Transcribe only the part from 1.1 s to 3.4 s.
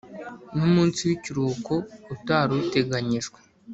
ikiruhuko utari uteganyijwe